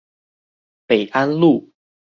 [0.87, 1.69] 北安路